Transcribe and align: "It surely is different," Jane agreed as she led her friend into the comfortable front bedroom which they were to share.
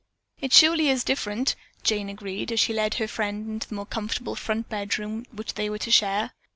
"It 0.39 0.51
surely 0.51 0.89
is 0.89 1.03
different," 1.03 1.55
Jane 1.83 2.09
agreed 2.09 2.51
as 2.51 2.59
she 2.59 2.73
led 2.73 2.95
her 2.95 3.07
friend 3.07 3.47
into 3.47 3.69
the 3.69 3.85
comfortable 3.85 4.35
front 4.35 4.67
bedroom 4.67 5.27
which 5.31 5.53
they 5.53 5.69
were 5.69 5.77
to 5.77 5.91
share. 5.91 6.31